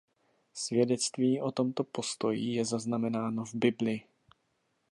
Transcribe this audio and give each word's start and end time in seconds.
Svědectví 0.53 1.41
o 1.41 1.51
tomto 1.51 1.83
postoji 1.83 2.53
je 2.55 2.65
zaznamenáno 2.65 3.45
v 3.45 3.55
Bibli. 3.55 4.01